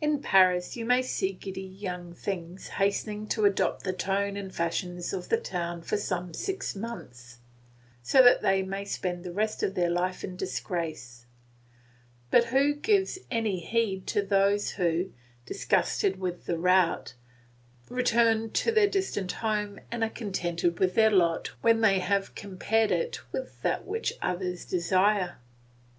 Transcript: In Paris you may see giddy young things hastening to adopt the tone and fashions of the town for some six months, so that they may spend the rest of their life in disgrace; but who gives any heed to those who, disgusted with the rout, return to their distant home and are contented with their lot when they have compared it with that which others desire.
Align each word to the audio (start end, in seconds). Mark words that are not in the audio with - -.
In 0.00 0.22
Paris 0.22 0.78
you 0.78 0.86
may 0.86 1.02
see 1.02 1.32
giddy 1.34 1.60
young 1.60 2.14
things 2.14 2.68
hastening 2.80 3.26
to 3.26 3.44
adopt 3.44 3.82
the 3.84 3.92
tone 3.92 4.34
and 4.34 4.50
fashions 4.54 5.12
of 5.12 5.28
the 5.28 5.36
town 5.36 5.82
for 5.82 5.98
some 5.98 6.32
six 6.32 6.74
months, 6.74 7.36
so 8.02 8.22
that 8.22 8.40
they 8.40 8.62
may 8.62 8.86
spend 8.86 9.24
the 9.24 9.30
rest 9.34 9.62
of 9.62 9.74
their 9.74 9.90
life 9.90 10.24
in 10.24 10.36
disgrace; 10.36 11.26
but 12.30 12.44
who 12.46 12.74
gives 12.76 13.18
any 13.30 13.60
heed 13.60 14.06
to 14.06 14.22
those 14.22 14.70
who, 14.70 15.12
disgusted 15.44 16.18
with 16.18 16.46
the 16.46 16.56
rout, 16.58 17.12
return 17.90 18.50
to 18.52 18.72
their 18.72 18.88
distant 18.88 19.32
home 19.32 19.78
and 19.92 20.02
are 20.02 20.08
contented 20.08 20.78
with 20.78 20.94
their 20.94 21.10
lot 21.10 21.48
when 21.60 21.82
they 21.82 21.98
have 21.98 22.34
compared 22.34 22.90
it 22.90 23.20
with 23.34 23.60
that 23.60 23.84
which 23.84 24.14
others 24.22 24.64
desire. 24.64 25.36